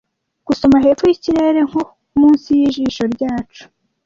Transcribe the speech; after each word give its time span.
gusoma 0.47 0.77
hepfo 0.85 1.03
yikirere 1.09 1.61
nko 1.69 1.81
munsi 2.19 2.47
yijisho 2.59 3.03
ryacu 3.13 3.63